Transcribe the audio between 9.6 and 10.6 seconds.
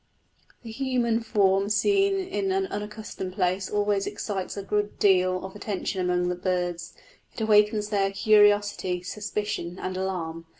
and alarm.